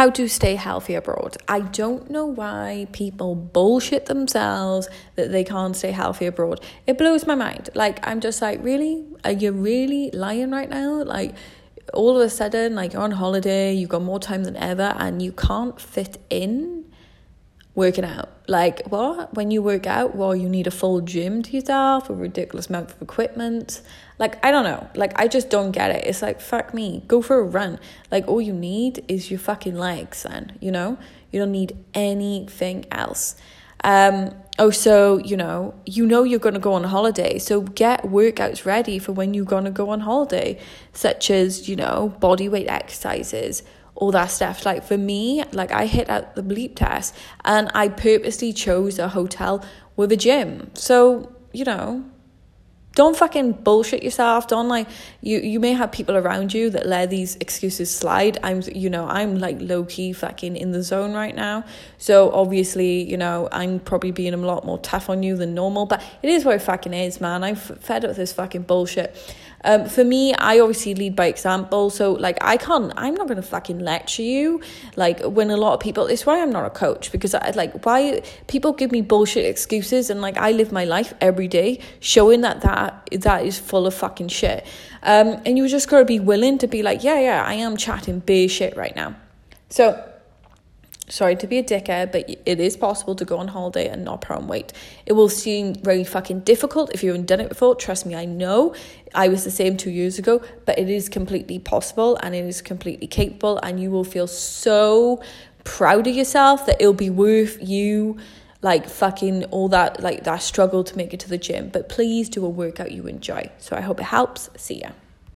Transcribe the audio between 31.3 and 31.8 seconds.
You don't need